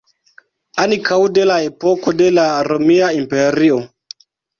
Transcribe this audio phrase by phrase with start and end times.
[0.85, 3.79] Ankaŭ de la epoko de la Romia Imperio.